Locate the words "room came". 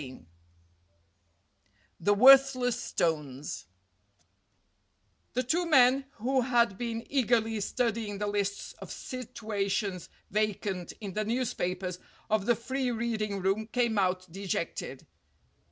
13.43-13.99